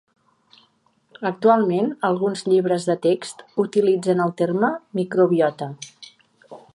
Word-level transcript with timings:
Actualment, 1.29 1.91
alguns 2.09 2.43
llibres 2.47 2.89
de 2.89 2.97
text 3.05 3.45
utilitzen 3.67 4.25
el 4.27 4.35
terme 4.43 4.73
microbiota. 5.01 5.69